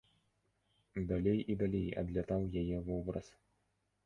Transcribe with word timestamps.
Далей 1.11 1.37
і 1.55 1.57
далей 1.61 1.93
адлятаў 2.03 2.41
яе 2.63 2.77
вобраз. 2.89 3.27